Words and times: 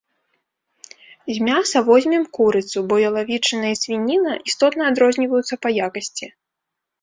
З 1.37 1.43
мяса 1.49 1.77
возьмем 1.89 2.23
курыцу, 2.37 2.77
бо 2.93 2.97
ялавічына 3.09 3.67
і 3.75 3.79
свініна 3.83 4.33
істотна 4.53 4.83
адрозніваюцца 4.93 5.55
па 5.67 5.75
якасці. 5.91 6.27